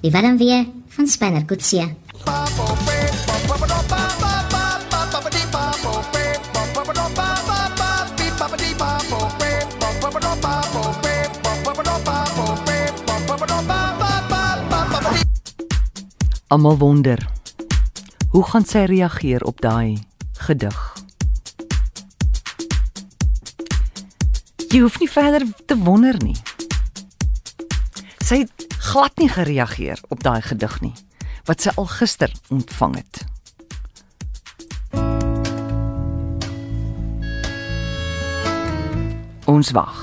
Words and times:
Die 0.00 0.10
warm 0.10 0.36
weer 0.38 0.64
van 0.88 1.06
Spanner 1.06 1.44
Coetzee. 1.44 1.94
Almal 16.46 16.78
wonder. 16.78 17.28
Hoe 18.28 18.44
gaan 18.44 18.64
sy 18.64 18.78
reageer 18.78 19.42
op 19.42 19.60
daai 19.60 19.98
gedig? 20.32 20.96
Jy 24.68 24.80
hoef 24.80 24.98
nie 24.98 25.10
verder 25.10 25.42
te 25.66 25.76
wonder 25.76 26.16
nie. 26.24 26.36
Sy 28.26 28.40
het 28.42 28.64
glad 28.82 29.14
nie 29.22 29.28
gereageer 29.30 30.00
op 30.10 30.22
daai 30.26 30.42
gedig 30.42 30.80
nie 30.82 30.94
wat 31.46 31.62
sy 31.62 31.70
al 31.78 31.86
gister 31.86 32.32
ontvang 32.50 32.96
het. 32.98 33.20
Ons 39.46 39.70
wag. 39.70 40.00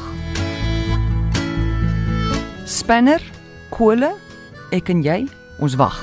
Spanner, 2.63 3.19
kole, 3.75 4.13
ek 4.71 4.93
en 4.95 5.03
jy, 5.03 5.19
ons 5.59 5.75
wag. 5.75 5.99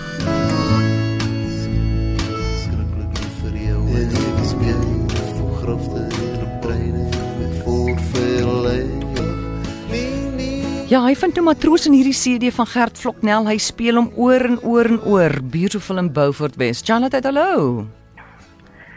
Ja, 10.90 11.00
hy 11.06 11.14
vind 11.14 11.36
'n 11.38 11.44
matroos 11.44 11.86
in 11.86 11.92
hierdie 11.92 12.12
CD 12.22 12.50
van 12.54 12.66
Gert 12.66 12.98
Vloknel. 12.98 13.46
Hy 13.46 13.58
speel 13.58 13.94
hom 13.94 14.10
oor 14.16 14.40
en 14.44 14.58
oor 14.62 14.84
en 14.86 15.00
oor. 15.04 15.32
Beautiful 15.50 15.98
in 15.98 16.12
Beaufort 16.12 16.56
West. 16.56 16.86
Charlotte, 16.86 17.18
hallo. 17.22 17.86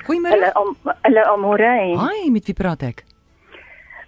Goeiemôre. 0.05 0.33
Hulle 0.33 0.51
om 0.55 0.75
hulle 1.01 1.25
almore. 1.25 1.97
Hi, 2.09 2.29
met 2.31 2.45
wie 2.45 2.53
praat 2.55 2.81
ek? 2.83 3.03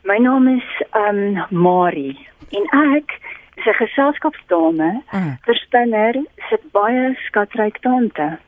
My 0.03 0.17
naam 0.17 0.47
is 0.57 0.63
um 0.93 1.45
Marie 1.51 2.17
en 2.51 2.63
ek 2.95 3.09
is 3.55 3.65
'n 3.65 3.73
geselskapsdame 3.85 5.01
Ah. 5.11 5.37
vir 5.45 5.55
Spinner 5.55 6.13
se 6.49 6.57
baie 6.73 7.15
skatryk 7.27 7.77
tante. 7.81 8.39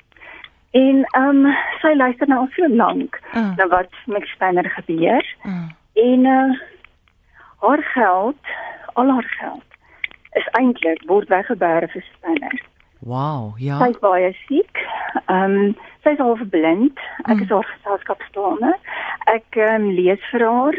En 0.73 1.05
um 1.15 1.45
sy 1.81 1.93
luister 1.95 2.27
nou 2.27 2.39
al 2.39 2.49
so 2.55 2.67
lank 2.67 3.19
Ah. 3.33 3.55
na 3.57 3.67
wat 3.67 3.89
met 4.07 4.23
Spinner 4.35 4.69
gebeur 4.69 5.23
Ah. 5.45 5.69
en 5.95 6.25
uh 6.25 6.53
haar 7.61 7.81
geld, 7.93 8.35
al 8.97 9.11
haar 9.15 9.29
geld 9.39 9.77
is 10.39 10.47
eintlik 10.59 11.03
word 11.09 11.29
weggeberg 11.33 11.91
vir 11.91 12.03
Spinner. 12.11 12.57
Wow, 12.99 13.53
ja. 13.61 13.77
Sy 13.81 13.91
is 13.93 14.01
baie 14.03 14.33
siek. 14.47 14.81
Ehm 15.25 15.55
um, 15.57 15.75
sy 16.03 16.13
is 16.15 16.21
half 16.23 16.41
blind. 16.53 16.99
Ek 17.25 17.41
is 17.45 17.49
haar 17.53 17.67
geselskapsdame. 17.73 18.73
Ek 19.33 19.57
ehm 19.57 19.87
um, 19.87 19.95
lees 19.97 20.23
vir 20.31 20.45
haar 20.45 20.77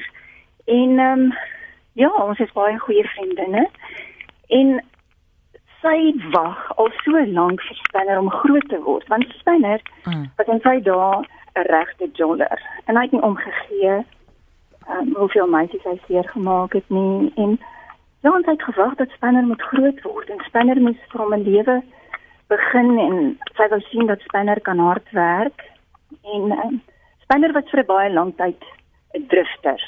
en 0.66 0.98
ehm 0.98 1.24
um, 1.28 1.32
ja, 1.98 2.10
ons 2.22 2.38
is 2.38 2.52
baie 2.54 2.78
goeie 2.78 3.06
vriendinne. 3.14 3.64
En 4.58 4.78
sy 5.82 5.98
wag 6.34 6.62
al 6.76 6.90
so 7.04 7.24
lank 7.38 7.62
vir 7.62 7.80
Spinner 7.86 8.18
om 8.18 8.30
groot 8.30 8.68
te 8.70 8.78
word, 8.82 9.06
want 9.08 9.26
Spinner 9.38 9.82
Ah. 10.04 10.24
was 10.38 10.48
in 10.54 10.60
sy 10.62 10.80
dae 10.82 11.22
'n 11.58 11.66
regte 11.70 12.08
joller 12.12 12.60
en 12.86 12.96
hy 12.96 13.02
het 13.02 13.12
nie 13.12 13.22
omgegee 13.22 14.04
um, 14.88 15.14
hoeveel 15.14 15.46
meisies 15.46 15.84
hy 15.84 15.98
seer 16.06 16.28
gemaak 16.28 16.72
het 16.72 16.88
nie 16.88 17.32
en 17.36 17.58
ja, 18.22 18.32
ons 18.32 18.46
het 18.46 18.62
gewag 18.62 18.94
dat 18.94 19.10
Spinner 19.14 19.46
moet 19.46 19.62
groot 19.62 20.02
word 20.02 20.30
en 20.30 20.44
Spinner 20.46 20.80
moes 20.80 21.00
vir 21.12 21.20
hom 21.22 21.34
'n 21.34 21.46
lewe 21.46 21.82
begin 22.48 22.98
en 22.98 23.16
sy 23.56 23.68
wou 23.68 23.80
sien 23.80 24.06
dat 24.06 24.20
Spinner 24.20 24.60
kan 24.60 24.78
hard 24.78 25.10
werk. 25.10 25.64
En 26.24 26.52
um, 26.64 26.80
Spinner 27.22 27.52
was 27.52 27.70
vir 27.70 27.84
baie 27.84 28.10
lang 28.10 28.34
tyd 28.36 28.62
'n 29.14 29.26
drifter. 29.28 29.80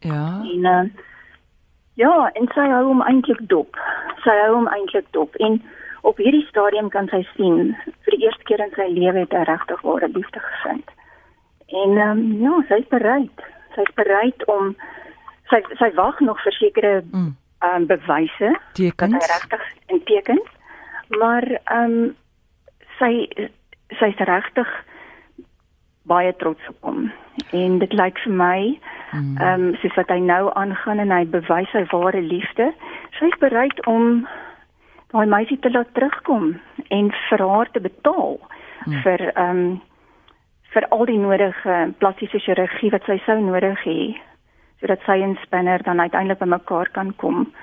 Ja. 0.00 0.42
en 0.44 0.64
uh, 0.64 0.84
ja 1.94 2.30
en 2.34 2.48
sy 2.54 2.66
hou 2.68 2.84
hom 2.86 3.02
eintlik 3.02 3.40
dop. 3.48 3.76
Sy 4.24 4.34
hou 4.42 4.54
hom 4.54 4.68
eintlik 4.68 5.06
dop 5.10 5.34
en 5.34 5.62
op 6.02 6.20
hierdie 6.22 6.46
stadium 6.46 6.88
kan 6.88 7.08
sy 7.08 7.22
sien 7.34 7.74
vir 8.04 8.16
die 8.16 8.24
eerste 8.26 8.44
keer 8.44 8.60
in 8.60 8.74
sy 8.76 8.86
lewe 8.92 9.24
het 9.24 9.32
hy 9.32 9.44
regtig 9.48 9.82
ware 9.82 10.08
liefde 10.08 10.40
gevind. 10.40 10.90
En 11.82 11.98
um, 12.08 12.20
ja 12.42 12.60
sy's 12.68 12.86
bereid. 12.92 13.46
Sy's 13.74 13.92
bereid 13.94 14.44
om 14.52 14.76
sy 15.50 15.60
sy 15.78 15.90
wag 15.94 16.20
nog 16.20 16.40
vir 16.42 16.52
sekere 16.52 17.02
Mm. 17.12 17.36
um, 17.62 17.86
bewyse 17.86 18.48
dat 18.50 18.76
hy 18.76 18.90
Tekens. 18.90 19.26
regtig 19.34 19.62
in 19.88 20.02
tekens 20.04 20.48
maar 21.18 21.42
ehm 21.64 21.92
um, 21.92 22.16
sy 22.98 23.28
sy's 24.00 24.18
regtig 24.18 24.68
baie 26.06 26.32
trots 26.36 26.68
op 26.68 26.76
hom 26.80 27.12
en 27.52 27.78
dit 27.78 27.92
lyk 27.92 28.18
vir 28.24 28.32
my 28.32 28.78
Mm. 29.12 29.36
ehm 29.38 29.64
um, 29.68 29.76
soos 29.80 29.94
wat 29.96 30.08
hy 30.10 30.18
nou 30.18 30.50
aangaan 30.54 30.98
en 30.98 31.10
hy 31.14 31.24
bewys 31.30 31.70
sy 31.72 31.84
ware 31.92 32.20
liefde 32.20 32.72
sy's 33.18 33.36
bereid 33.40 33.86
om 33.86 34.26
daai 35.12 35.26
meisie 35.26 35.58
te 35.62 35.70
laat 35.70 35.92
terugkom 35.94 36.56
en 36.90 37.12
vir 37.28 37.38
haar 37.48 37.70
te 37.72 37.80
betaal 37.80 38.38
Mm. 38.86 39.02
vir 39.02 39.20
ehm 39.36 39.50
um, 39.50 39.80
vir 40.74 40.84
al 40.90 41.04
die 41.06 41.18
nodige 41.18 41.76
plastiese 41.98 42.38
chirurgie 42.38 42.90
wat 42.92 43.04
sy 43.06 43.16
sou 43.26 43.38
nodig 43.40 43.78
hê 43.86 44.14
sodat 44.80 45.00
sy 45.06 45.20
en 45.22 45.38
Spinner 45.42 45.82
dan 45.82 46.00
uiteindelik 46.00 46.38
by 46.38 46.48
mekaar 46.50 46.90
kan 46.92 47.14
kom. 47.16 47.54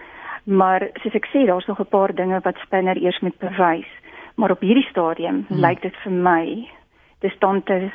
Maar 0.43 0.89
soos 1.01 1.13
ek 1.15 1.29
sê, 1.31 1.45
daar's 1.45 1.67
nog 1.67 1.79
'n 1.79 1.89
paar 1.89 2.15
dinge 2.15 2.39
wat 2.43 2.57
Spinner 2.65 2.97
eers 2.97 3.19
moet 3.19 3.37
bewys. 3.39 3.91
Maar 4.35 4.51
op 4.51 4.59
hierdie 4.59 4.89
stadium 4.89 5.45
hmm. 5.47 5.59
lyk 5.59 5.81
dit 5.81 5.95
vir 6.03 6.11
my 6.11 6.69
dis 7.19 7.37
tante 7.39 7.91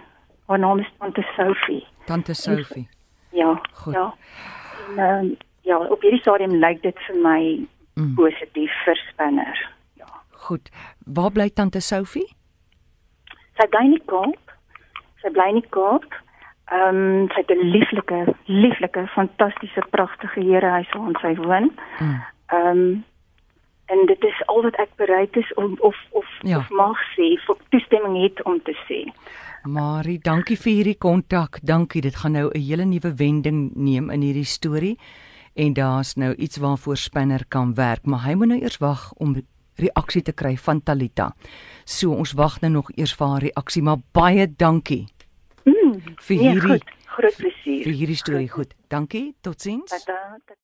haar 0.47 0.59
naam 0.59 0.79
is 0.79 0.93
tante 0.99 1.23
Sophie. 1.37 1.87
Tante 2.07 2.35
Sophie. 2.35 2.89
Ja. 3.31 3.61
Goed. 3.73 3.95
Ja. 3.95 4.15
En, 4.97 5.25
um, 5.25 5.37
ja, 5.61 5.79
op 5.79 6.01
hierdie 6.01 6.21
stadium 6.21 6.55
lyk 6.55 6.83
dit 6.83 6.99
vir 7.07 7.17
my 7.17 7.69
Mm. 7.99 8.15
positief 8.15 8.71
vir 8.85 8.97
Spinner. 9.11 9.69
Ja. 9.99 10.07
Goed. 10.31 10.71
Waar 11.05 11.33
bly 11.33 11.51
tante 11.51 11.81
Sophie? 11.81 12.29
Sy 13.59 13.67
bly 13.73 13.85
in 13.89 13.97
die 13.97 14.05
Kaap. 14.07 14.53
Sy 15.23 15.33
bly 15.35 15.49
in 15.51 15.59
die 15.59 15.71
Kaap. 15.75 16.07
Ehm 16.71 16.97
um, 16.97 17.29
sy 17.29 17.41
het 17.41 17.51
'n 17.51 17.71
lieflike, 17.71 18.35
lieflike, 18.45 19.07
fantastiese, 19.07 19.83
pragtige 19.91 20.41
herehuis 20.41 20.89
waar 20.93 21.21
sy 21.21 21.35
woon. 21.37 21.73
Mm. 22.01 22.23
Ehm 22.47 22.67
um, 22.67 23.05
en 23.87 24.07
dit 24.07 24.25
is 24.25 24.47
al 24.47 24.63
wat 24.63 24.77
ek 24.77 24.91
bereid 24.97 25.37
is 25.37 25.55
om 25.55 25.77
of 25.81 25.97
of, 26.11 26.27
Ja. 26.43 26.59
of 26.59 26.71
mag 26.71 26.99
sê, 27.17 27.41
vir 27.47 27.57
toestemming 27.69 28.23
het 28.23 28.43
om 28.43 28.61
te 28.63 28.77
sê. 28.89 29.13
Marie, 29.63 30.19
dankie 30.19 30.57
vir 30.59 30.73
hierdie 30.73 30.99
kontak. 30.99 31.59
Dankie. 31.63 32.01
Dit 32.03 32.17
gaan 32.17 32.33
nou 32.33 32.51
'n 32.55 32.61
hele 32.61 32.85
nuwe 32.85 33.15
wending 33.15 33.71
neem 33.75 34.11
in 34.11 34.21
hierdie 34.21 34.45
storie. 34.45 34.99
En 35.55 35.73
daar's 35.73 36.15
nou 36.15 36.35
iets 36.35 36.57
waarvoor 36.57 36.97
Spinner 36.97 37.45
kan 37.49 37.75
werk, 37.75 38.05
maar 38.07 38.25
hy 38.25 38.35
moet 38.35 38.49
nou 38.49 38.61
eers 38.61 38.79
wag 38.79 39.13
om 39.17 39.37
reaksie 39.77 40.23
te 40.23 40.33
kry 40.33 40.57
van 40.57 40.83
Talita. 40.83 41.35
So 41.85 42.13
ons 42.13 42.33
wag 42.33 42.61
nou 42.61 42.73
nog 42.73 42.91
eers 42.95 43.15
vir 43.15 43.27
haar 43.27 43.41
reaksie, 43.41 43.83
maar 43.83 43.97
baie 44.13 44.47
dankie 44.57 45.07
Mm, 45.69 46.17
vir 46.25 46.37
nee, 46.37 46.45
hierdie 46.49 46.63
goed, 46.65 46.93
groot 47.17 47.35
vir 47.37 47.45
plesier. 47.45 47.93
hierdie 48.01 48.17
storie. 48.17 48.49
Goed. 48.53 48.73
Dankie. 48.89 49.27
Totsiens. 49.45 49.93
Tata. 49.93 50.55